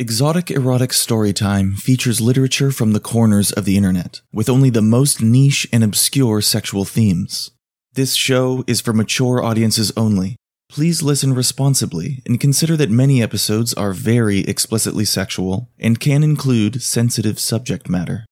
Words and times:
Exotic 0.00 0.50
Erotic 0.50 0.92
Storytime 0.92 1.78
features 1.78 2.22
literature 2.22 2.70
from 2.70 2.92
the 2.92 3.00
corners 3.00 3.52
of 3.52 3.66
the 3.66 3.76
internet, 3.76 4.22
with 4.32 4.48
only 4.48 4.70
the 4.70 4.80
most 4.80 5.20
niche 5.20 5.68
and 5.74 5.84
obscure 5.84 6.40
sexual 6.40 6.86
themes. 6.86 7.50
This 7.92 8.14
show 8.14 8.64
is 8.66 8.80
for 8.80 8.94
mature 8.94 9.44
audiences 9.44 9.92
only. 9.98 10.36
Please 10.70 11.02
listen 11.02 11.34
responsibly 11.34 12.22
and 12.24 12.40
consider 12.40 12.78
that 12.78 12.88
many 12.88 13.22
episodes 13.22 13.74
are 13.74 13.92
very 13.92 14.38
explicitly 14.38 15.04
sexual 15.04 15.68
and 15.78 16.00
can 16.00 16.24
include 16.24 16.80
sensitive 16.80 17.38
subject 17.38 17.90
matter. 17.90 18.24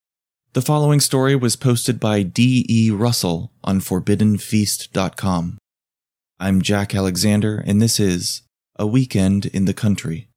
The 0.55 0.63
following 0.63 1.01
story 1.01 1.37
was 1.37 1.55
posted 1.55 2.01
by 2.01 2.23
D.E. 2.23 2.91
Russell 2.93 3.53
on 3.63 3.81
ForbiddenFeast.com. 3.81 5.59
I'm 6.41 6.63
Jack 6.63 6.95
Alexander, 6.95 7.63
and 7.67 7.83
this 7.83 8.01
is 8.01 8.41
A 8.77 8.87
Weekend 8.87 9.45
in 9.45 9.67
the 9.67 9.75
Country. 9.75 10.28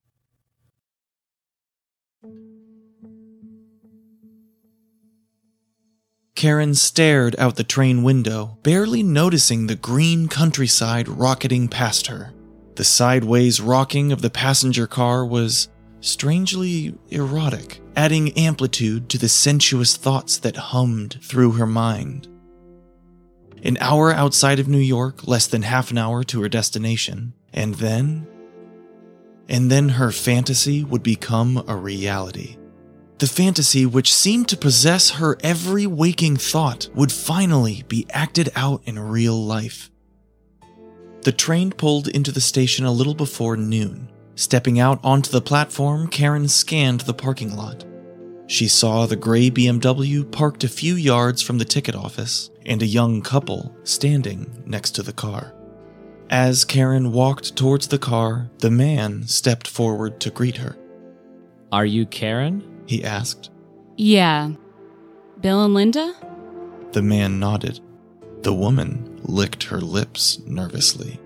Karen 6.36 6.74
stared 6.74 7.36
out 7.38 7.56
the 7.56 7.64
train 7.64 8.04
window, 8.04 8.58
barely 8.64 9.04
noticing 9.04 9.68
the 9.68 9.76
green 9.76 10.28
countryside 10.28 11.08
rocketing 11.08 11.68
past 11.68 12.08
her. 12.08 12.34
The 12.76 12.84
sideways 12.84 13.60
rocking 13.62 14.12
of 14.12 14.22
the 14.22 14.30
passenger 14.30 14.88
car 14.88 15.26
was 15.26 15.68
strangely 16.00 16.96
erotic, 17.10 17.82
adding 17.96 18.32
amplitude 18.38 19.10
to 19.10 19.18
the 19.18 19.30
sensuous 19.30 19.96
thoughts 19.96 20.38
that 20.40 20.56
hummed 20.56 21.20
through 21.22 21.52
her 21.54 21.68
mind. 21.68 22.28
An 23.64 23.78
hour 23.80 24.12
outside 24.12 24.60
of 24.60 24.68
New 24.68 24.80
York, 24.80 25.28
less 25.28 25.46
than 25.46 25.62
half 25.62 25.92
an 25.92 25.98
hour 26.00 26.24
to 26.24 26.42
her 26.42 26.50
destination, 26.50 27.34
and 27.54 27.76
then. 27.76 28.26
And 29.48 29.70
then 29.70 29.90
her 29.90 30.12
fantasy 30.12 30.84
would 30.84 31.04
become 31.04 31.64
a 31.68 31.76
reality. 31.76 32.58
The 33.22 33.28
fantasy, 33.28 33.86
which 33.86 34.12
seemed 34.12 34.48
to 34.48 34.58
possess 34.58 35.12
her 35.12 35.38
every 35.44 35.86
waking 35.86 36.38
thought, 36.38 36.90
would 36.96 37.12
finally 37.12 37.84
be 37.88 38.08
acted 38.10 38.50
out 38.56 38.82
in 38.86 38.98
real 38.98 39.40
life. 39.40 39.92
The 41.22 41.32
train 41.32 41.70
pulled 41.70 42.08
into 42.08 42.32
the 42.32 42.42
station 42.42 42.84
a 42.84 42.92
little 42.92 43.14
before 43.14 43.56
noon. 43.56 44.12
Stepping 44.34 44.80
out 44.80 45.00
onto 45.04 45.30
the 45.30 45.40
platform, 45.40 46.08
Karen 46.08 46.48
scanned 46.48 47.02
the 47.02 47.14
parking 47.14 47.56
lot. 47.56 47.86
She 48.48 48.68
saw 48.68 49.06
the 49.06 49.16
gray 49.16 49.52
BMW 49.52 50.24
parked 50.32 50.64
a 50.64 50.68
few 50.68 50.96
yards 50.96 51.44
from 51.44 51.60
the 51.60 51.64
ticket 51.64 51.94
office 51.94 52.50
and 52.66 52.82
a 52.82 52.88
young 52.88 53.22
couple 53.22 53.76
standing 53.84 54.64
next 54.66 54.96
to 54.96 55.04
the 55.04 55.14
car. 55.14 55.54
As 56.32 56.66
Karen 56.66 57.12
walked 57.12 57.56
towards 57.56 57.90
the 57.90 58.00
car, 58.00 58.50
the 58.58 58.72
man 58.72 59.28
stepped 59.28 59.68
forward 59.68 60.20
to 60.22 60.32
greet 60.32 60.58
her. 60.58 60.76
Are 61.72 61.86
you 61.86 62.08
Karen? 62.08 62.71
He 62.86 63.04
asked. 63.04 63.50
Yeah. 63.98 64.52
Bill 65.40 65.64
and 65.64 65.74
Linda? 65.74 66.14
The 66.92 67.02
man 67.02 67.40
nodded. 67.40 67.80
The 68.42 68.54
woman 68.54 69.20
licked 69.24 69.64
her 69.66 69.80
lips 69.80 70.40
nervously. 70.46 71.20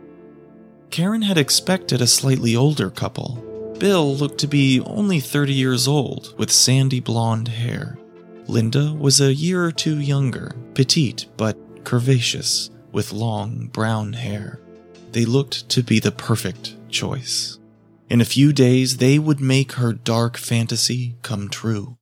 Karen 0.92 1.24
had 1.24 1.38
expected 1.38 2.02
a 2.02 2.08
slightly 2.08 2.56
older 2.56 2.90
couple. 2.90 3.44
Bill 3.80 4.16
looked 4.16 4.38
to 4.40 4.48
be 4.48 4.80
only 4.82 5.20
30 5.20 5.54
years 5.54 5.88
old, 5.88 6.34
with 6.38 6.52
sandy 6.52 7.00
blonde 7.00 7.50
hair. 7.50 7.98
Linda 8.48 8.94
was 8.94 9.20
a 9.20 9.34
year 9.34 9.66
or 9.66 9.72
two 9.72 10.00
younger, 10.00 10.56
petite 10.74 11.26
but 11.36 11.84
curvaceous, 11.84 12.70
with 12.92 13.12
long 13.12 13.68
brown 13.74 14.14
hair. 14.14 14.60
They 15.12 15.26
looked 15.26 15.68
to 15.70 15.84
be 15.84 16.00
the 16.00 16.12
perfect 16.12 16.76
choice. 16.90 17.60
In 18.10 18.22
a 18.22 18.26
few 18.26 18.54
days, 18.54 18.98
they 18.98 19.18
would 19.18 19.40
make 19.40 19.74
her 19.74 19.92
dark 19.92 20.38
fantasy 20.38 21.16
come 21.24 21.50
true. 21.50 21.98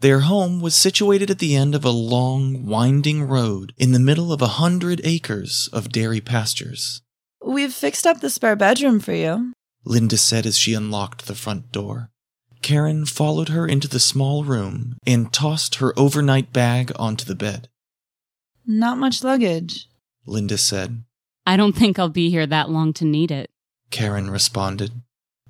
Their 0.00 0.20
home 0.20 0.60
was 0.60 0.74
situated 0.74 1.30
at 1.30 1.38
the 1.38 1.54
end 1.54 1.74
of 1.74 1.84
a 1.84 1.90
long, 1.90 2.66
winding 2.66 3.22
road 3.24 3.72
in 3.78 3.92
the 3.92 3.98
middle 3.98 4.32
of 4.32 4.42
a 4.42 4.58
hundred 4.58 5.00
acres 5.04 5.68
of 5.72 5.90
dairy 5.90 6.20
pastures. 6.20 7.02
We've 7.44 7.72
fixed 7.72 8.06
up 8.06 8.20
the 8.20 8.30
spare 8.30 8.56
bedroom 8.56 9.00
for 9.00 9.12
you. 9.12 9.52
Linda 9.84 10.16
said 10.16 10.46
as 10.46 10.58
she 10.58 10.74
unlocked 10.74 11.26
the 11.26 11.34
front 11.34 11.70
door. 11.70 12.10
Karen 12.62 13.04
followed 13.04 13.50
her 13.50 13.66
into 13.66 13.88
the 13.88 14.00
small 14.00 14.42
room 14.42 14.96
and 15.06 15.32
tossed 15.32 15.76
her 15.76 15.98
overnight 15.98 16.52
bag 16.52 16.90
onto 16.96 17.26
the 17.26 17.34
bed. 17.34 17.68
Not 18.66 18.96
much 18.96 19.22
luggage. 19.22 19.86
Linda 20.26 20.56
said. 20.56 21.04
I 21.46 21.58
don't 21.58 21.76
think 21.76 21.98
I'll 21.98 22.08
be 22.08 22.30
here 22.30 22.46
that 22.46 22.70
long 22.70 22.94
to 22.94 23.04
need 23.04 23.30
it. 23.30 23.50
Karen 23.94 24.28
responded. 24.28 24.90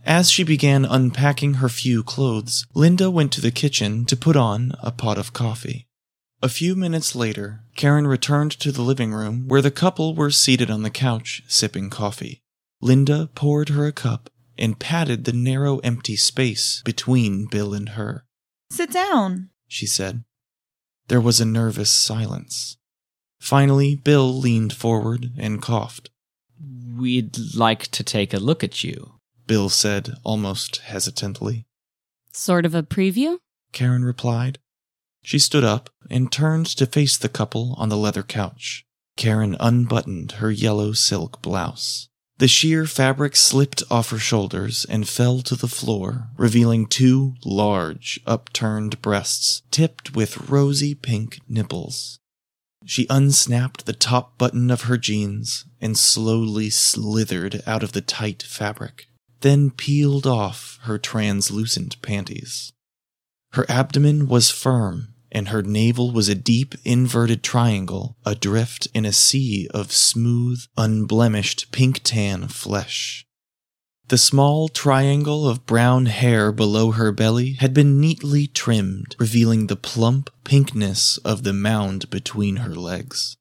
As 0.04 0.30
she 0.30 0.44
began 0.44 0.84
unpacking 0.84 1.54
her 1.54 1.70
few 1.70 2.02
clothes, 2.02 2.66
Linda 2.74 3.10
went 3.10 3.32
to 3.32 3.40
the 3.40 3.50
kitchen 3.50 4.04
to 4.04 4.18
put 4.18 4.36
on 4.36 4.72
a 4.82 4.92
pot 4.92 5.16
of 5.16 5.32
coffee. 5.32 5.88
A 6.42 6.50
few 6.50 6.76
minutes 6.76 7.16
later, 7.16 7.60
Karen 7.74 8.06
returned 8.06 8.52
to 8.60 8.70
the 8.70 8.82
living 8.82 9.14
room 9.14 9.48
where 9.48 9.62
the 9.62 9.70
couple 9.70 10.14
were 10.14 10.30
seated 10.30 10.70
on 10.70 10.82
the 10.82 10.90
couch 10.90 11.42
sipping 11.48 11.88
coffee. 11.88 12.42
Linda 12.82 13.30
poured 13.34 13.70
her 13.70 13.86
a 13.86 13.92
cup 13.92 14.28
and 14.58 14.78
patted 14.78 15.24
the 15.24 15.32
narrow 15.32 15.78
empty 15.78 16.14
space 16.14 16.82
between 16.84 17.46
Bill 17.46 17.72
and 17.72 17.90
her. 17.90 18.26
Sit 18.70 18.90
down, 18.92 19.48
she 19.68 19.86
said. 19.86 20.22
There 21.08 21.20
was 21.20 21.40
a 21.40 21.46
nervous 21.46 21.90
silence. 21.90 22.76
Finally, 23.40 23.96
Bill 23.96 24.38
leaned 24.38 24.74
forward 24.74 25.32
and 25.38 25.62
coughed. 25.62 26.10
We'd 26.96 27.36
like 27.54 27.88
to 27.88 28.04
take 28.04 28.32
a 28.32 28.38
look 28.38 28.62
at 28.62 28.84
you, 28.84 29.14
Bill 29.46 29.68
said 29.68 30.14
almost 30.24 30.76
hesitantly. 30.78 31.66
Sort 32.32 32.64
of 32.66 32.74
a 32.74 32.82
preview? 32.82 33.38
Karen 33.72 34.04
replied. 34.04 34.58
She 35.22 35.38
stood 35.38 35.64
up 35.64 35.90
and 36.10 36.30
turned 36.30 36.66
to 36.66 36.86
face 36.86 37.16
the 37.16 37.28
couple 37.28 37.74
on 37.78 37.88
the 37.88 37.96
leather 37.96 38.22
couch. 38.22 38.84
Karen 39.16 39.56
unbuttoned 39.60 40.32
her 40.32 40.50
yellow 40.50 40.92
silk 40.92 41.40
blouse. 41.40 42.08
The 42.38 42.48
sheer 42.48 42.84
fabric 42.84 43.36
slipped 43.36 43.82
off 43.90 44.10
her 44.10 44.18
shoulders 44.18 44.84
and 44.84 45.08
fell 45.08 45.40
to 45.42 45.54
the 45.54 45.68
floor, 45.68 46.30
revealing 46.36 46.86
two 46.86 47.34
large, 47.44 48.20
upturned 48.26 49.00
breasts 49.00 49.62
tipped 49.70 50.16
with 50.16 50.50
rosy 50.50 50.94
pink 50.94 51.38
nipples. 51.48 52.18
She 52.84 53.06
unsnapped 53.08 53.86
the 53.86 53.92
top 53.92 54.36
button 54.36 54.70
of 54.70 54.82
her 54.82 54.98
jeans 54.98 55.64
and 55.80 55.96
slowly 55.96 56.70
slithered 56.70 57.62
out 57.66 57.82
of 57.82 57.92
the 57.92 58.00
tight 58.00 58.42
fabric, 58.42 59.08
then 59.40 59.70
peeled 59.70 60.26
off 60.26 60.78
her 60.82 60.98
translucent 60.98 62.00
panties. 62.02 62.72
Her 63.52 63.64
abdomen 63.70 64.28
was 64.28 64.50
firm, 64.50 65.14
and 65.32 65.48
her 65.48 65.62
navel 65.62 66.12
was 66.12 66.28
a 66.28 66.34
deep 66.34 66.74
inverted 66.84 67.42
triangle 67.42 68.16
adrift 68.24 68.88
in 68.94 69.04
a 69.04 69.12
sea 69.12 69.68
of 69.72 69.92
smooth, 69.92 70.64
unblemished 70.76 71.72
pink 71.72 72.00
tan 72.04 72.48
flesh. 72.48 73.26
The 74.08 74.18
small 74.18 74.68
triangle 74.68 75.48
of 75.48 75.64
brown 75.64 76.06
hair 76.06 76.52
below 76.52 76.90
her 76.90 77.10
belly 77.10 77.52
had 77.54 77.72
been 77.72 78.00
neatly 78.00 78.46
trimmed, 78.46 79.16
revealing 79.18 79.66
the 79.66 79.76
plump 79.76 80.28
pinkness 80.44 81.18
of 81.24 81.42
the 81.42 81.54
mound 81.54 82.10
between 82.10 82.56
her 82.56 82.74
legs. 82.74 83.38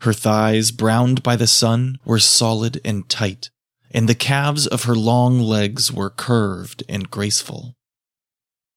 Her 0.00 0.12
thighs, 0.12 0.70
browned 0.70 1.22
by 1.22 1.36
the 1.36 1.46
sun, 1.46 1.98
were 2.04 2.18
solid 2.18 2.78
and 2.84 3.08
tight, 3.08 3.50
and 3.90 4.06
the 4.06 4.14
calves 4.14 4.66
of 4.66 4.84
her 4.84 4.94
long 4.94 5.40
legs 5.40 5.90
were 5.90 6.10
curved 6.10 6.82
and 6.88 7.10
graceful. 7.10 7.74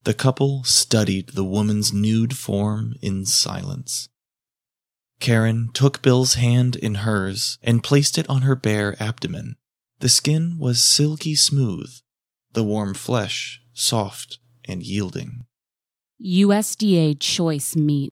The 0.05 0.13
couple 0.13 0.63
studied 0.63 1.31
the 1.33 1.43
woman's 1.43 1.91
nude 1.91 2.37
form 2.37 2.95
in 3.01 3.25
silence. 3.25 4.07
Karen 5.19 5.69
took 5.73 6.01
Bill's 6.01 6.35
hand 6.35 6.77
in 6.77 6.95
hers 6.95 7.57
and 7.61 7.83
placed 7.83 8.17
it 8.17 8.29
on 8.29 8.43
her 8.43 8.55
bare 8.55 8.95
abdomen. 9.03 9.57
The 9.99 10.09
skin 10.09 10.57
was 10.57 10.81
silky 10.81 11.35
smooth, 11.35 11.89
the 12.53 12.63
warm 12.63 12.93
flesh 12.93 13.61
soft 13.73 14.39
and 14.65 14.81
yielding. 14.83 15.45
USDA 16.23 17.19
choice 17.19 17.75
meat. 17.75 18.11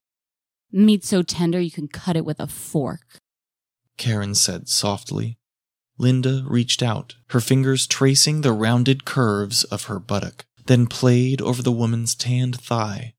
Meat 0.70 1.04
so 1.04 1.22
tender 1.22 1.60
you 1.60 1.70
can 1.70 1.88
cut 1.88 2.16
it 2.16 2.24
with 2.24 2.40
a 2.40 2.46
fork. 2.46 3.18
Karen 3.96 4.34
said 4.34 4.68
softly. 4.68 5.38
Linda 5.98 6.44
reached 6.46 6.82
out, 6.82 7.16
her 7.30 7.40
fingers 7.40 7.86
tracing 7.86 8.42
the 8.42 8.52
rounded 8.52 9.04
curves 9.04 9.64
of 9.64 9.84
her 9.84 9.98
buttock, 9.98 10.44
then 10.66 10.86
played 10.86 11.40
over 11.42 11.62
the 11.62 11.72
woman's 11.72 12.14
tanned 12.14 12.60
thigh. 12.60 13.14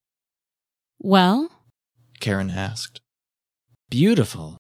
Well? 0.99 1.49
Karen 2.19 2.51
asked. 2.51 3.01
Beautiful. 3.89 4.57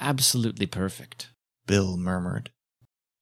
Absolutely 0.00 0.66
perfect. 0.66 1.30
Bill 1.66 1.96
murmured. 1.96 2.50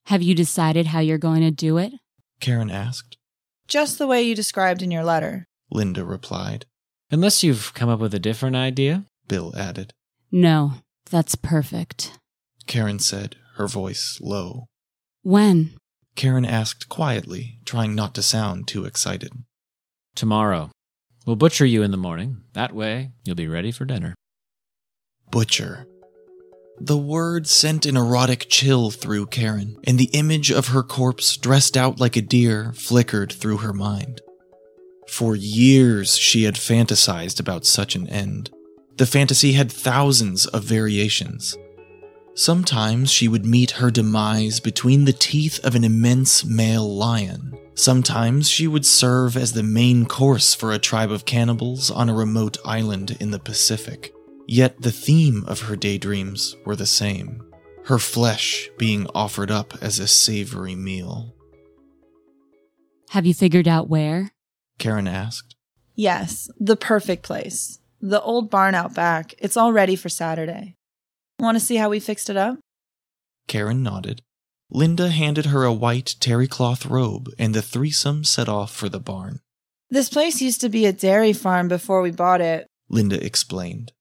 Have 0.06 0.22
you 0.22 0.36
decided 0.36 0.86
how 0.86 1.00
you're 1.00 1.18
going 1.18 1.40
to 1.40 1.50
do 1.50 1.78
it? 1.78 1.92
Karen 2.40 2.70
asked. 2.70 3.16
Just 3.66 3.98
the 3.98 4.06
way 4.06 4.22
you 4.22 4.36
described 4.36 4.80
in 4.80 4.92
your 4.92 5.02
letter. 5.02 5.46
Linda 5.68 6.04
replied. 6.04 6.64
Unless 7.10 7.42
you've 7.42 7.74
come 7.74 7.88
up 7.88 7.98
with 7.98 8.14
a 8.14 8.20
different 8.20 8.54
idea, 8.54 9.06
Bill 9.26 9.52
added. 9.56 9.92
No, 10.30 10.74
that's 11.10 11.34
perfect. 11.34 12.18
Karen 12.68 13.00
said, 13.00 13.34
her 13.56 13.66
voice 13.66 14.20
low. 14.22 14.66
When? 15.22 15.74
Karen 16.14 16.44
asked 16.44 16.88
quietly, 16.88 17.58
trying 17.64 17.96
not 17.96 18.14
to 18.14 18.22
sound 18.22 18.68
too 18.68 18.84
excited. 18.84 19.32
Tomorrow. 20.14 20.70
We'll 21.26 21.34
butcher 21.34 21.66
you 21.66 21.82
in 21.82 21.90
the 21.90 21.96
morning. 21.96 22.42
That 22.52 22.72
way, 22.72 23.10
you'll 23.24 23.34
be 23.34 23.48
ready 23.48 23.72
for 23.72 23.84
dinner. 23.84 24.14
Butcher. 25.32 25.88
The 26.80 26.96
word 26.96 27.46
sent 27.46 27.86
an 27.86 27.96
erotic 27.96 28.46
chill 28.48 28.90
through 28.90 29.26
Karen, 29.26 29.78
and 29.84 29.98
the 29.98 30.10
image 30.12 30.50
of 30.50 30.68
her 30.68 30.82
corpse 30.82 31.36
dressed 31.36 31.76
out 31.76 31.98
like 31.98 32.16
a 32.16 32.22
deer 32.22 32.72
flickered 32.74 33.32
through 33.32 33.58
her 33.58 33.72
mind. 33.72 34.20
For 35.08 35.34
years, 35.34 36.18
she 36.18 36.44
had 36.44 36.56
fantasized 36.56 37.40
about 37.40 37.64
such 37.64 37.94
an 37.94 38.08
end. 38.08 38.50
The 38.96 39.06
fantasy 39.06 39.52
had 39.52 39.72
thousands 39.72 40.46
of 40.46 40.64
variations. 40.64 41.56
Sometimes 42.34 43.10
she 43.10 43.28
would 43.28 43.46
meet 43.46 43.72
her 43.72 43.90
demise 43.90 44.60
between 44.60 45.06
the 45.06 45.12
teeth 45.12 45.64
of 45.64 45.74
an 45.74 45.84
immense 45.84 46.44
male 46.44 46.94
lion. 46.94 47.56
Sometimes 47.74 48.50
she 48.50 48.66
would 48.66 48.84
serve 48.84 49.36
as 49.36 49.52
the 49.52 49.62
main 49.62 50.04
course 50.04 50.54
for 50.54 50.72
a 50.72 50.78
tribe 50.78 51.10
of 51.10 51.24
cannibals 51.24 51.90
on 51.90 52.10
a 52.10 52.14
remote 52.14 52.58
island 52.64 53.16
in 53.20 53.30
the 53.30 53.38
Pacific. 53.38 54.12
Yet 54.46 54.80
the 54.80 54.92
theme 54.92 55.44
of 55.46 55.62
her 55.62 55.76
daydreams 55.76 56.56
were 56.64 56.76
the 56.76 56.86
same 56.86 57.42
her 57.86 57.98
flesh 58.00 58.68
being 58.78 59.06
offered 59.14 59.48
up 59.48 59.72
as 59.80 60.00
a 60.00 60.08
savory 60.08 60.74
meal. 60.74 61.32
Have 63.10 63.24
you 63.24 63.32
figured 63.32 63.68
out 63.68 63.88
where? 63.88 64.32
Karen 64.78 65.06
asked. 65.06 65.54
Yes, 65.94 66.50
the 66.58 66.76
perfect 66.76 67.22
place. 67.22 67.78
The 68.00 68.20
old 68.20 68.50
barn 68.50 68.74
out 68.74 68.92
back. 68.92 69.34
It's 69.38 69.56
all 69.56 69.72
ready 69.72 69.94
for 69.94 70.08
Saturday. 70.08 70.74
Want 71.38 71.56
to 71.56 71.64
see 71.64 71.76
how 71.76 71.88
we 71.88 72.00
fixed 72.00 72.28
it 72.28 72.36
up? 72.36 72.58
Karen 73.46 73.84
nodded. 73.84 74.20
Linda 74.68 75.10
handed 75.10 75.46
her 75.46 75.62
a 75.62 75.72
white 75.72 76.16
terry 76.18 76.48
cloth 76.48 76.86
robe, 76.86 77.30
and 77.38 77.54
the 77.54 77.62
threesome 77.62 78.24
set 78.24 78.48
off 78.48 78.74
for 78.74 78.88
the 78.88 78.98
barn. 78.98 79.38
This 79.90 80.08
place 80.08 80.42
used 80.42 80.60
to 80.62 80.68
be 80.68 80.86
a 80.86 80.92
dairy 80.92 81.32
farm 81.32 81.68
before 81.68 82.02
we 82.02 82.10
bought 82.10 82.40
it. 82.40 82.66
Linda 82.88 83.24
explained. 83.24 83.92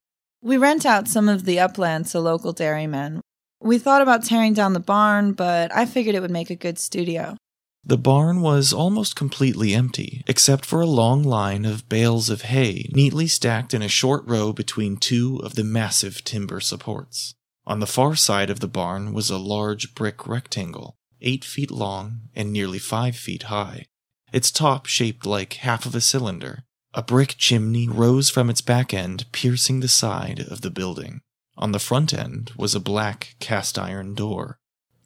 We 0.45 0.57
rent 0.57 0.85
out 0.85 1.07
some 1.07 1.27
of 1.27 1.45
the 1.45 1.59
upland 1.59 2.05
to 2.09 2.19
local 2.19 2.53
dairymen. 2.53 3.19
We 3.59 3.79
thought 3.79 4.03
about 4.03 4.23
tearing 4.23 4.53
down 4.53 4.73
the 4.73 4.79
barn, 4.79 5.33
but 5.33 5.75
I 5.75 5.87
figured 5.87 6.13
it 6.13 6.19
would 6.19 6.29
make 6.29 6.51
a 6.51 6.55
good 6.55 6.77
studio. 6.77 7.35
The 7.83 7.97
barn 7.97 8.41
was 8.41 8.71
almost 8.71 9.15
completely 9.15 9.73
empty, 9.73 10.21
except 10.27 10.63
for 10.63 10.81
a 10.81 10.85
long 10.85 11.23
line 11.23 11.65
of 11.65 11.89
bales 11.89 12.29
of 12.29 12.43
hay 12.43 12.91
neatly 12.93 13.25
stacked 13.25 13.73
in 13.73 13.81
a 13.81 13.87
short 13.87 14.21
row 14.27 14.53
between 14.53 14.97
two 14.97 15.41
of 15.43 15.55
the 15.55 15.63
massive 15.63 16.23
timber 16.23 16.59
supports. 16.59 17.33
On 17.65 17.79
the 17.79 17.87
far 17.87 18.15
side 18.15 18.51
of 18.51 18.59
the 18.59 18.67
barn 18.67 19.13
was 19.13 19.31
a 19.31 19.39
large 19.39 19.95
brick 19.95 20.27
rectangle, 20.27 20.95
eight 21.21 21.43
feet 21.43 21.71
long 21.71 22.29
and 22.35 22.53
nearly 22.53 22.77
five 22.77 23.15
feet 23.15 23.43
high, 23.43 23.87
its 24.31 24.51
top 24.51 24.85
shaped 24.85 25.25
like 25.25 25.53
half 25.53 25.87
of 25.87 25.95
a 25.95 26.01
cylinder. 26.01 26.64
A 26.95 27.03
brick 27.03 27.35
chimney 27.37 27.89
rose 27.89 28.29
from 28.29 28.49
its 28.49 28.61
back 28.61 28.93
end, 28.93 29.25
piercing 29.33 29.81
the 29.81 29.89
side 29.89 30.39
of 30.39 30.61
the 30.61 30.71
building. 30.71 31.19
On 31.57 31.73
the 31.73 31.79
front 31.79 32.13
end 32.13 32.53
was 32.55 32.73
a 32.73 32.79
black 32.79 33.35
cast 33.41 33.77
iron 33.77 34.15
door. 34.15 34.59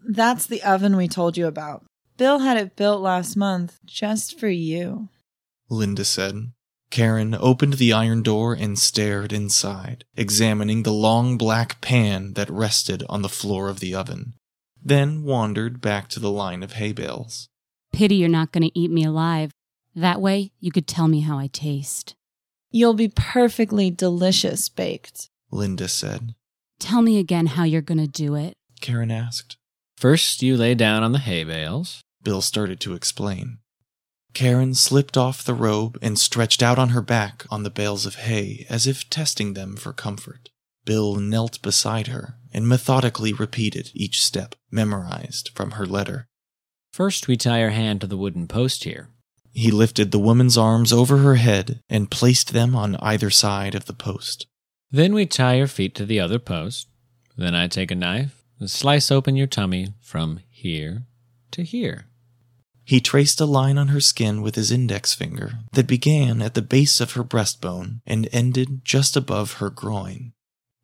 That's 0.08 0.46
the 0.46 0.62
oven 0.62 0.96
we 0.96 1.08
told 1.08 1.36
you 1.36 1.48
about. 1.48 1.84
Bill 2.16 2.40
had 2.40 2.58
it 2.58 2.76
built 2.76 3.02
last 3.02 3.36
month 3.36 3.80
just 3.86 4.40
for 4.40 4.48
you. 4.48 5.10
Linda 5.68 6.06
said. 6.06 6.52
Karen 6.92 7.36
opened 7.40 7.74
the 7.74 7.92
iron 7.92 8.22
door 8.22 8.54
and 8.54 8.78
stared 8.78 9.34
inside, 9.34 10.06
examining 10.16 10.84
the 10.84 10.94
long 10.94 11.40
black 11.40 11.82
pan 11.82 12.34
that 12.34 12.50
rested 12.52 13.04
on 13.10 13.24
the 13.24 13.30
floor 13.30 13.68
of 13.68 13.80
the 13.80 13.96
oven, 13.96 14.34
then 14.84 15.24
wandered 15.24 15.82
back 15.82 16.08
to 16.10 16.20
the 16.20 16.32
line 16.32 16.62
of 16.62 16.74
hay 16.74 16.92
bales. 16.92 17.50
Pity 17.92 18.16
you're 18.16 18.30
not 18.30 18.52
going 18.52 18.64
to 18.64 18.80
eat 18.80 18.92
me 18.92 19.04
alive. 19.04 19.52
That 20.00 20.22
way, 20.22 20.54
you 20.62 20.72
could 20.72 20.88
tell 20.88 21.10
me 21.10 21.20
how 21.20 21.38
I 21.38 21.48
taste. 21.48 22.16
You'll 22.72 22.94
be 22.94 23.10
perfectly 23.10 23.92
delicious 23.92 24.70
baked. 24.70 25.30
Linda 25.52 25.90
said. 25.90 26.36
Tell 26.80 27.02
me 27.02 27.18
again 27.18 27.48
how 27.48 27.66
you're 27.66 27.82
going 27.82 27.98
to 27.98 28.08
do 28.08 28.36
it. 28.36 28.54
Karen 28.80 29.12
asked. 29.12 29.58
First, 29.98 30.42
you 30.42 30.56
lay 30.56 30.74
down 30.74 31.04
on 31.04 31.12
the 31.12 31.20
hay 31.20 31.44
bales. 31.44 32.02
Bill 32.24 32.40
started 32.42 32.80
to 32.80 32.94
explain. 32.94 33.58
Karen 34.34 34.74
slipped 34.74 35.18
off 35.18 35.44
the 35.44 35.54
robe 35.54 36.00
and 36.02 36.18
stretched 36.18 36.64
out 36.64 36.80
on 36.80 36.90
her 36.90 37.02
back 37.02 37.46
on 37.52 37.64
the 37.64 37.70
bales 37.70 38.06
of 38.06 38.16
hay 38.16 38.66
as 38.70 38.88
if 38.88 39.10
testing 39.10 39.54
them 39.54 39.76
for 39.76 39.92
comfort. 39.92 40.48
Bill 40.86 41.16
knelt 41.16 41.62
beside 41.62 42.08
her 42.08 42.36
and 42.54 42.70
methodically 42.70 43.34
repeated 43.34 43.92
each 43.94 44.24
step 44.24 44.56
memorized 44.72 45.50
from 45.56 45.72
her 45.72 45.86
letter. 45.86 46.26
First, 46.94 47.28
we 47.28 47.36
tie 47.36 47.60
your 47.60 47.72
hand 47.72 48.00
to 48.00 48.08
the 48.08 48.18
wooden 48.18 48.48
post 48.48 48.86
here. 48.86 49.10
He 49.52 49.72
lifted 49.72 50.12
the 50.12 50.20
woman's 50.20 50.58
arms 50.58 50.94
over 50.94 51.18
her 51.18 51.36
head 51.36 51.82
and 51.90 52.12
placed 52.12 52.54
them 52.54 52.76
on 52.76 52.96
either 52.98 53.30
side 53.30 53.76
of 53.76 53.86
the 53.86 53.94
post. 53.94 54.48
Then 54.92 55.14
we 55.14 55.26
tie 55.26 55.56
your 55.56 55.68
feet 55.68 55.96
to 55.96 56.06
the 56.06 56.20
other 56.20 56.40
post. 56.40 56.88
Then 57.38 57.56
I 57.56 57.68
take 57.68 57.92
a 57.92 57.96
knife 57.96 58.44
and 58.60 58.70
slice 58.70 59.12
open 59.12 59.36
your 59.36 59.48
tummy 59.48 59.94
from 60.02 60.40
here 60.50 61.04
to 61.52 61.64
here. 61.64 62.06
He 62.84 63.00
traced 63.00 63.40
a 63.40 63.46
line 63.46 63.78
on 63.78 63.90
her 63.90 64.02
skin 64.02 64.42
with 64.42 64.56
his 64.56 64.72
index 64.72 65.14
finger 65.14 65.60
that 65.74 65.86
began 65.86 66.42
at 66.42 66.56
the 66.56 66.62
base 66.62 67.00
of 67.00 67.12
her 67.12 67.24
breastbone 67.24 68.02
and 68.06 68.28
ended 68.32 68.84
just 68.84 69.16
above 69.16 69.54
her 69.54 69.70
groin. 69.70 70.34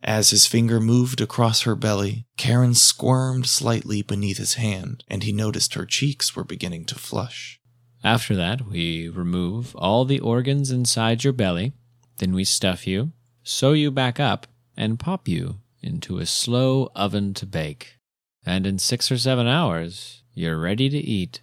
As 0.04 0.30
his 0.30 0.46
finger 0.46 0.80
moved 0.80 1.20
across 1.20 1.64
her 1.64 1.76
belly, 1.76 2.28
Karen 2.38 2.76
squirmed 2.76 3.48
slightly 3.48 4.04
beneath 4.04 4.38
his 4.38 4.54
hand, 4.54 5.04
and 5.08 5.24
he 5.24 5.32
noticed 5.32 5.74
her 5.74 5.86
cheeks 5.86 6.36
were 6.36 6.44
beginning 6.44 6.86
to 6.86 6.96
flush. 6.96 7.60
After 8.06 8.36
that, 8.36 8.68
we 8.68 9.10
remove 9.10 9.76
all 9.76 10.06
the 10.06 10.20
organs 10.20 10.70
inside 10.70 11.24
your 11.24 11.34
belly. 11.34 11.74
Then 12.20 12.36
we 12.36 12.44
stuff 12.44 12.86
you, 12.86 13.14
sew 13.44 13.74
you 13.74 13.90
back 13.90 14.20
up, 14.20 14.46
and 14.78 15.00
pop 15.00 15.28
you 15.28 15.56
into 15.82 16.20
a 16.20 16.28
slow 16.28 16.92
oven 16.94 17.34
to 17.34 17.48
bake. 17.48 17.98
And 18.46 18.68
in 18.68 18.78
six 18.78 19.12
or 19.12 19.18
seven 19.18 19.48
hours, 19.48 20.22
you're 20.36 20.60
ready 20.60 20.88
to 20.88 21.00
eat. 21.00 21.42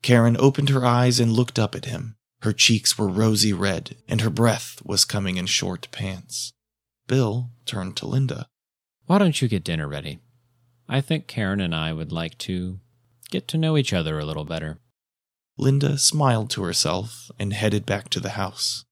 Karen 0.00 0.36
opened 0.38 0.68
her 0.68 0.86
eyes 0.86 1.18
and 1.18 1.32
looked 1.32 1.58
up 1.58 1.74
at 1.74 1.86
him. 1.86 2.14
Her 2.42 2.52
cheeks 2.52 2.96
were 2.96 3.08
rosy 3.08 3.52
red, 3.52 3.96
and 4.06 4.20
her 4.20 4.30
breath 4.30 4.80
was 4.84 5.04
coming 5.04 5.36
in 5.36 5.46
short 5.46 5.88
pants. 5.90 6.52
Bill 7.08 7.50
turned 7.66 7.96
to 7.96 8.06
Linda. 8.06 8.46
Why 9.06 9.18
don't 9.18 9.42
you 9.42 9.48
get 9.48 9.64
dinner 9.64 9.88
ready? 9.88 10.20
I 10.88 11.00
think 11.00 11.26
Karen 11.26 11.60
and 11.60 11.74
I 11.74 11.92
would 11.92 12.12
like 12.12 12.38
to 12.38 12.78
get 13.32 13.48
to 13.48 13.58
know 13.58 13.76
each 13.76 13.92
other 13.92 14.20
a 14.20 14.24
little 14.24 14.44
better. 14.44 14.78
Linda 15.58 15.98
smiled 15.98 16.50
to 16.50 16.62
herself 16.62 17.30
and 17.38 17.52
headed 17.52 17.84
back 17.84 18.08
to 18.10 18.20
the 18.20 18.30
house. 18.30 18.84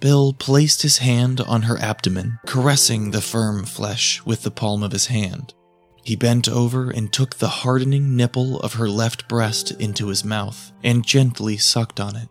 Bill 0.00 0.32
placed 0.32 0.82
his 0.82 0.98
hand 0.98 1.40
on 1.42 1.62
her 1.62 1.78
abdomen, 1.78 2.38
caressing 2.46 3.10
the 3.10 3.20
firm 3.20 3.64
flesh 3.64 4.22
with 4.24 4.42
the 4.42 4.50
palm 4.50 4.82
of 4.82 4.92
his 4.92 5.06
hand. 5.06 5.54
He 6.02 6.16
bent 6.16 6.48
over 6.48 6.90
and 6.90 7.12
took 7.12 7.36
the 7.36 7.48
hardening 7.48 8.16
nipple 8.16 8.60
of 8.60 8.74
her 8.74 8.88
left 8.88 9.28
breast 9.28 9.70
into 9.72 10.08
his 10.08 10.24
mouth 10.24 10.72
and 10.82 11.06
gently 11.06 11.56
sucked 11.56 12.00
on 12.00 12.16
it. 12.16 12.28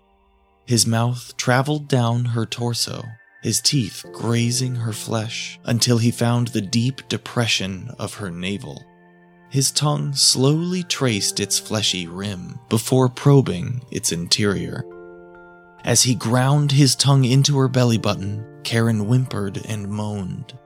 His 0.65 0.85
mouth 0.85 1.35
traveled 1.37 1.87
down 1.87 2.25
her 2.25 2.45
torso, 2.45 3.03
his 3.41 3.59
teeth 3.59 4.05
grazing 4.13 4.75
her 4.75 4.93
flesh 4.93 5.59
until 5.65 5.97
he 5.97 6.11
found 6.11 6.49
the 6.49 6.61
deep 6.61 7.01
depression 7.09 7.91
of 7.97 8.15
her 8.15 8.29
navel. 8.29 8.83
His 9.53 9.69
tongue 9.69 10.15
slowly 10.15 10.81
traced 10.81 11.39
its 11.39 11.59
fleshy 11.59 12.07
rim 12.07 12.57
before 12.69 13.07
probing 13.07 13.83
its 13.91 14.11
interior. 14.11 14.83
As 15.83 16.01
he 16.01 16.15
ground 16.15 16.71
his 16.71 16.95
tongue 16.95 17.23
into 17.23 17.59
her 17.59 17.67
belly 17.67 17.99
button, 17.99 18.43
Karen 18.63 19.01
whimpered 19.01 19.63
and 19.67 19.87
moaned. 19.87 20.57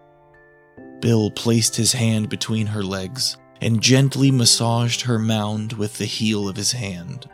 Bill 1.01 1.29
placed 1.29 1.75
his 1.75 1.91
hand 1.91 2.29
between 2.29 2.67
her 2.67 2.81
legs 2.81 3.35
and 3.59 3.81
gently 3.81 4.31
massaged 4.31 5.01
her 5.01 5.19
mound 5.19 5.73
with 5.73 5.97
the 5.97 6.05
heel 6.05 6.47
of 6.47 6.55
his 6.55 6.71
hand. 6.71 7.29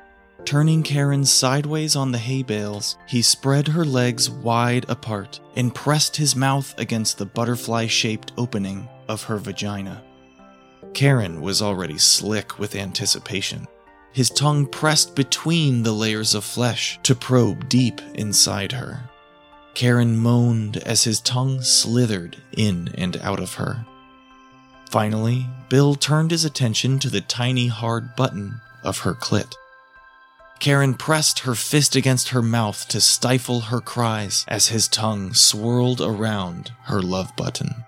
Turning 0.45 0.81
Karen 0.81 1.24
sideways 1.24 1.95
on 1.95 2.12
the 2.12 2.17
hay 2.17 2.41
bales, 2.41 2.98
he 3.07 3.22
spread 3.22 3.67
her 3.67 3.86
legs 3.86 4.27
wide 4.27 4.89
apart 4.89 5.39
and 5.55 5.75
pressed 5.75 6.15
his 6.15 6.36
mouth 6.36 6.74
against 6.79 7.19
the 7.19 7.27
butterfly 7.27 7.86
shaped 7.86 8.31
opening 8.39 8.89
of 9.07 9.22
her 9.22 9.38
vagina. 9.38 10.03
Karen 10.94 11.42
was 11.42 11.62
already 11.62 11.98
slick 11.98 12.60
with 12.60 12.76
anticipation. 12.76 13.68
His 14.12 14.30
tongue 14.30 14.68
pressed 14.68 15.16
between 15.16 15.84
the 15.84 15.92
layers 15.92 16.36
of 16.36 16.44
flesh 16.44 17.00
to 17.04 17.16
probe 17.16 17.68
deep 17.68 18.00
inside 18.14 18.74
her. 18.74 19.10
Karen 19.74 20.16
moaned 20.18 20.78
as 20.78 21.04
his 21.04 21.20
tongue 21.20 21.62
slithered 21.62 22.38
in 22.56 22.90
and 22.96 23.18
out 23.18 23.40
of 23.40 23.56
her. 23.56 23.86
Finally, 24.92 25.48
Bill 25.70 25.96
turned 25.96 26.30
his 26.30 26.46
attention 26.46 27.00
to 27.00 27.10
the 27.10 27.22
tiny 27.22 27.68
hard 27.68 28.16
button 28.16 28.62
of 28.84 29.00
her 29.00 29.16
clit. 29.16 29.54
Karen 30.60 30.94
pressed 30.94 31.40
her 31.40 31.56
fist 31.56 31.96
against 31.96 32.30
her 32.30 32.44
mouth 32.44 32.88
to 32.90 33.02
stifle 33.02 33.62
her 33.62 33.82
cries 33.82 34.46
as 34.48 34.68
his 34.68 34.88
tongue 34.88 35.34
swirled 35.34 36.00
around 36.00 36.72
her 36.84 37.02
love 37.02 37.36
button. 37.36 37.84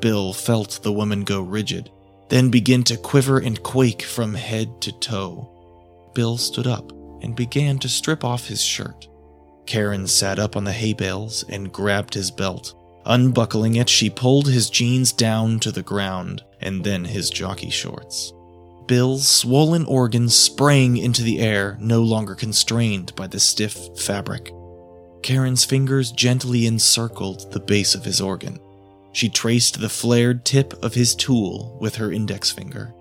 Bill 0.00 0.32
felt 0.32 0.82
the 0.82 0.92
woman 0.92 1.24
go 1.24 1.40
rigid, 1.40 1.90
then 2.28 2.50
begin 2.50 2.82
to 2.84 2.96
quiver 2.96 3.38
and 3.38 3.62
quake 3.62 4.02
from 4.02 4.34
head 4.34 4.80
to 4.82 4.92
toe. 4.92 5.48
Bill 6.14 6.36
stood 6.38 6.66
up 6.66 6.92
and 7.22 7.36
began 7.36 7.78
to 7.80 7.88
strip 7.88 8.24
off 8.24 8.46
his 8.46 8.62
shirt. 8.62 9.08
Karen 9.66 10.06
sat 10.06 10.38
up 10.38 10.56
on 10.56 10.64
the 10.64 10.72
hay 10.72 10.92
bales 10.92 11.44
and 11.48 11.72
grabbed 11.72 12.14
his 12.14 12.30
belt. 12.30 12.74
Unbuckling 13.06 13.76
it, 13.76 13.88
she 13.88 14.10
pulled 14.10 14.48
his 14.48 14.70
jeans 14.70 15.12
down 15.12 15.60
to 15.60 15.72
the 15.72 15.82
ground 15.82 16.42
and 16.60 16.84
then 16.84 17.04
his 17.04 17.30
jockey 17.30 17.70
shorts. 17.70 18.32
Bill's 18.86 19.28
swollen 19.28 19.84
organs 19.86 20.34
sprang 20.34 20.96
into 20.96 21.22
the 21.22 21.38
air, 21.38 21.78
no 21.80 22.02
longer 22.02 22.34
constrained 22.34 23.14
by 23.14 23.26
the 23.26 23.38
stiff 23.38 23.96
fabric. 23.96 24.52
Karen's 25.22 25.64
fingers 25.64 26.10
gently 26.10 26.66
encircled 26.66 27.52
the 27.52 27.60
base 27.60 27.94
of 27.94 28.04
his 28.04 28.20
organ. 28.20 28.58
She 29.12 29.28
traced 29.28 29.80
the 29.80 29.88
flared 29.88 30.44
tip 30.44 30.72
of 30.82 30.94
his 30.94 31.14
tool 31.14 31.76
with 31.80 31.96
her 31.96 32.12
index 32.12 32.50
finger. 32.50 32.94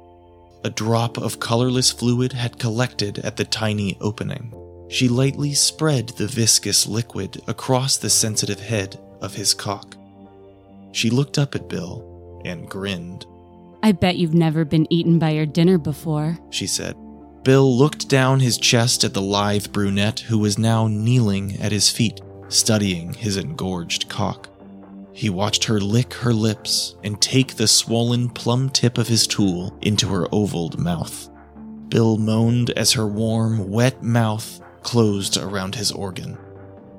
A 0.63 0.70
drop 0.70 1.18
of 1.18 1.39
colorless 1.39 1.92
fluid 1.92 2.34
had 2.34 2.60
collected 2.60 3.20
at 3.20 3.38
the 3.38 3.46
tiny 3.46 3.98
opening. 4.01 4.54
She 4.89 5.08
lightly 5.08 5.54
spread 5.54 6.10
the 6.10 6.28
viscous 6.28 6.88
liquid 6.88 7.42
across 7.48 7.98
the 7.98 8.10
sensitive 8.10 8.60
head 8.60 9.00
of 9.22 9.36
his 9.36 9.54
cock. 9.54 9.96
She 10.92 11.10
looked 11.10 11.38
up 11.38 11.56
at 11.56 11.70
Bill 11.70 12.42
and 12.44 12.68
grinned. 12.68 13.25
I 13.84 13.92
bet 13.92 14.18
you've 14.18 14.34
never 14.34 14.66
been 14.66 14.92
eaten 14.92 15.20
by 15.20 15.30
your 15.30 15.46
dinner 15.46 15.78
before. 15.78 16.38
She 16.50 16.68
said. 16.68 16.96
Bill 17.44 17.78
looked 17.78 18.10
down 18.10 18.42
his 18.42 18.58
chest 18.58 19.04
at 19.04 19.13
the 19.13 19.22
lithe 19.22 19.72
brunette 19.72 20.20
who 20.20 20.39
was 20.39 20.58
now 20.58 20.88
kneeling 20.88 21.56
at 21.62 21.72
his 21.72 21.89
feet, 21.89 22.20
studying 22.50 23.13
his 23.13 23.38
engorged 23.38 24.10
cock. 24.10 24.49
He 25.19 25.29
watched 25.29 25.65
her 25.65 25.81
lick 25.81 26.13
her 26.13 26.33
lips 26.33 26.95
and 27.03 27.19
take 27.19 27.57
the 27.57 27.67
swollen 27.67 28.29
plum 28.29 28.69
tip 28.69 28.97
of 28.97 29.09
his 29.09 29.27
tool 29.27 29.77
into 29.81 30.07
her 30.07 30.29
ovaled 30.31 30.77
mouth. 30.77 31.29
Bill 31.89 32.17
moaned 32.17 32.69
as 32.69 32.93
her 32.93 33.05
warm, 33.05 33.69
wet 33.69 34.01
mouth 34.01 34.61
closed 34.81 35.35
around 35.35 35.75
his 35.75 35.91
organ. 35.91 36.38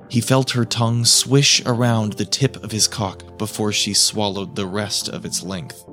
He 0.07 0.21
felt 0.21 0.51
her 0.51 0.65
tongue 0.65 1.03
swish 1.03 1.65
around 1.65 2.13
the 2.13 2.25
tip 2.25 2.63
of 2.63 2.71
his 2.71 2.87
cock 2.87 3.39
before 3.39 3.71
she 3.71 3.95
swallowed 3.95 4.55
the 4.55 4.67
rest 4.67 5.09
of 5.09 5.25
its 5.25 5.41
length. 5.41 5.83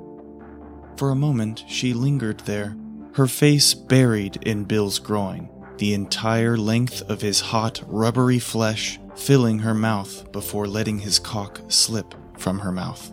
For 0.97 1.09
a 1.09 1.15
moment, 1.15 1.63
she 1.67 1.95
lingered 1.95 2.41
there, 2.41 2.77
her 3.13 3.25
face 3.25 3.73
buried 3.73 4.37
in 4.43 4.65
Bill's 4.65 4.99
groin, 4.99 5.49
the 5.79 5.95
entire 5.95 6.57
length 6.57 7.01
of 7.09 7.21
his 7.21 7.39
hot, 7.39 7.81
rubbery 7.87 8.37
flesh 8.37 8.99
filling 9.15 9.59
her 9.59 9.73
mouth 9.73 10.31
before 10.31 10.67
letting 10.67 10.99
his 10.99 11.17
cock 11.17 11.61
slip 11.69 12.13
from 12.39 12.59
her 12.59 12.71
mouth. 12.71 13.11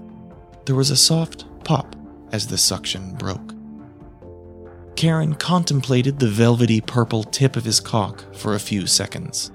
There 0.65 0.77
was 0.77 0.91
a 0.91 0.97
soft 0.97 1.45
pop 1.65 1.95
as 2.33 2.47
the 2.47 2.59
suction 2.59 3.15
broke. 3.15 3.55
Karen 4.97 5.35
contemplated 5.35 6.19
the 6.19 6.29
velvety 6.29 6.81
purple 6.81 7.23
tip 7.23 7.57
of 7.57 7.65
his 7.65 7.81
cock 7.81 8.35
for 8.35 8.55
a 8.55 8.61
few 8.61 8.87
seconds, 8.87 9.51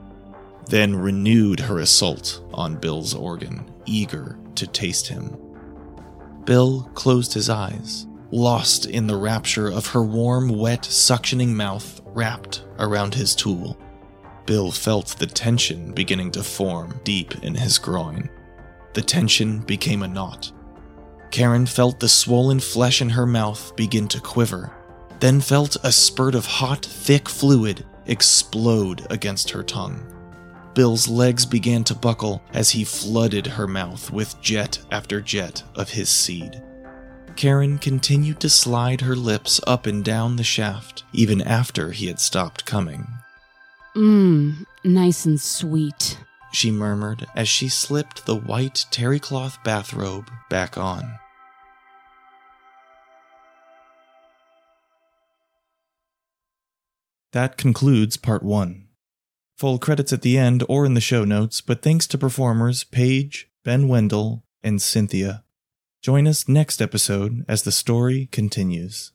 then 0.67 0.95
renewed 0.95 1.59
her 1.61 1.79
assault 1.79 2.41
on 2.53 2.75
Bill's 2.75 3.15
organ, 3.15 3.65
eager 3.85 4.37
to 4.55 4.67
taste 4.67 5.07
him. 5.07 5.35
Bill 6.45 6.89
closed 6.93 7.33
his 7.33 7.49
eyes, 7.49 8.05
lost 8.31 8.85
in 8.85 9.07
the 9.07 9.17
rapture 9.17 9.67
of 9.69 9.87
her 9.87 10.03
warm, 10.03 10.49
wet, 10.49 10.83
suctioning 10.83 11.49
mouth 11.49 12.01
wrapped 12.05 12.63
around 12.77 13.15
his 13.15 13.35
tool. 13.35 13.77
Bill 14.45 14.71
felt 14.71 15.07
the 15.17 15.27
tension 15.27 15.91
beginning 15.91 16.31
to 16.31 16.43
form 16.43 16.99
deep 17.03 17.43
in 17.43 17.55
his 17.55 17.77
groin. 17.77 18.29
The 18.93 19.01
tension 19.01 19.59
became 19.59 20.03
a 20.03 20.07
knot. 20.07 20.51
Karen 21.31 21.65
felt 21.65 21.99
the 21.99 22.09
swollen 22.09 22.59
flesh 22.59 23.01
in 23.01 23.09
her 23.09 23.25
mouth 23.25 23.73
begin 23.75 24.07
to 24.09 24.19
quiver, 24.19 24.73
then 25.19 25.39
felt 25.39 25.77
a 25.83 25.91
spurt 25.91 26.35
of 26.35 26.45
hot, 26.45 26.85
thick 26.85 27.29
fluid 27.29 27.85
explode 28.05 29.07
against 29.09 29.51
her 29.51 29.63
tongue. 29.63 30.01
Bill's 30.73 31.07
legs 31.07 31.45
began 31.45 31.83
to 31.85 31.95
buckle 31.95 32.41
as 32.53 32.71
he 32.71 32.83
flooded 32.83 33.45
her 33.45 33.67
mouth 33.67 34.11
with 34.11 34.39
jet 34.41 34.79
after 34.91 35.21
jet 35.21 35.63
of 35.75 35.89
his 35.89 36.09
seed. 36.09 36.61
Karen 37.35 37.77
continued 37.77 38.39
to 38.41 38.49
slide 38.49 39.01
her 39.01 39.15
lips 39.15 39.59
up 39.65 39.85
and 39.85 40.03
down 40.03 40.35
the 40.35 40.43
shaft 40.43 41.03
even 41.13 41.41
after 41.41 41.91
he 41.91 42.07
had 42.07 42.19
stopped 42.19 42.65
coming. 42.65 43.07
Mmm, 43.95 44.65
nice 44.83 45.25
and 45.25 45.39
sweet. 45.39 46.10
She 46.51 46.71
murmured 46.71 47.27
as 47.35 47.47
she 47.47 47.69
slipped 47.69 48.25
the 48.25 48.35
white 48.35 48.85
terry 48.91 49.19
cloth 49.19 49.57
bathrobe 49.63 50.29
back 50.49 50.77
on. 50.77 51.19
That 57.31 57.55
concludes 57.57 58.17
part 58.17 58.43
one. 58.43 58.87
Full 59.57 59.79
credits 59.79 60.11
at 60.11 60.21
the 60.21 60.37
end 60.37 60.63
or 60.67 60.85
in 60.85 60.95
the 60.95 60.99
show 61.01 61.23
notes, 61.23 61.61
but 61.61 61.81
thanks 61.81 62.05
to 62.07 62.17
performers 62.17 62.83
Paige, 62.83 63.49
Ben 63.63 63.87
Wendell, 63.87 64.43
and 64.63 64.81
Cynthia. 64.81 65.43
Join 66.01 66.27
us 66.27 66.49
next 66.49 66.81
episode 66.81 67.45
as 67.47 67.63
the 67.63 67.71
story 67.71 68.27
continues. 68.31 69.11